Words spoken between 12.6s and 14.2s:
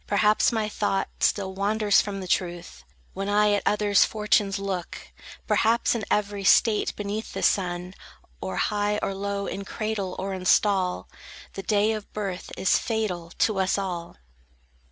fatal to us all.